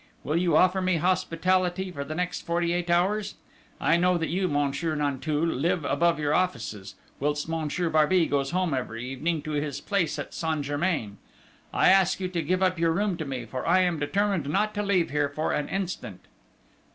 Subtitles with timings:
[0.23, 3.35] Will you offer me hospitality for the next forty eight hours?...
[3.79, 8.73] I know that you, Monsieur Nanteuil, live above your offices, whilst Monsieur Barbey goes home
[8.73, 11.19] every evening to his place at Saint Germain.
[11.71, 14.73] I ask you to give up your room to me, for I am determined not
[14.73, 16.21] to leave here for an instant!"